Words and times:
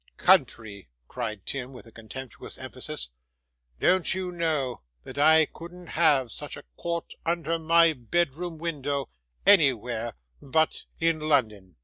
Country!' 0.17 0.89
cried 1.07 1.45
Tim, 1.45 1.73
with 1.73 1.85
a 1.85 1.91
contemptuous 1.91 2.57
emphasis; 2.57 3.11
'don't 3.79 4.15
you 4.15 4.31
know 4.31 4.81
that 5.03 5.19
I 5.19 5.45
couldn't 5.45 5.89
have 5.93 6.31
such 6.31 6.57
a 6.57 6.63
court 6.75 7.13
under 7.23 7.59
my 7.59 7.93
bedroom 7.93 8.57
window, 8.57 9.09
anywhere, 9.45 10.15
but 10.41 10.85
in 10.99 11.19
London? 11.19 11.75